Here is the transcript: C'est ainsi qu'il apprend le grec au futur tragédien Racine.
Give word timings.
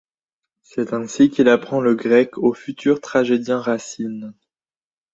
C'est 0.63 0.93
ainsi 0.93 1.29
qu'il 1.29 1.47
apprend 1.47 1.79
le 1.79 1.93
grec 1.93 2.39
au 2.39 2.53
futur 2.55 3.01
tragédien 3.01 3.59
Racine. 3.59 4.33